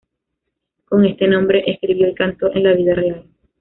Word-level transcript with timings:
Con 0.85 1.05
este 1.05 1.27
nombre 1.27 1.63
escribió 1.67 2.09
y 2.09 2.15
canto 2.15 2.49
en 2.55 2.63
la 2.63 2.73
vida 2.73 2.95
real. 2.95 3.27